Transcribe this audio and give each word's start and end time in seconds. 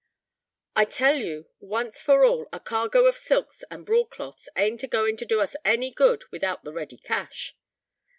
"I 0.75 0.85
tell 0.85 1.13
you, 1.13 1.45
once 1.59 2.01
for 2.01 2.25
all, 2.25 2.49
a 2.51 2.59
cargo 2.59 3.05
of 3.05 3.15
silks 3.15 3.63
and 3.69 3.85
broadcloths 3.85 4.47
aint 4.55 4.81
a 4.81 4.87
going 4.87 5.15
to 5.17 5.25
do 5.25 5.39
us 5.39 5.55
any 5.63 5.91
good 5.91 6.23
without 6.31 6.63
the 6.63 6.73
ready 6.73 6.97
cash." 6.97 7.55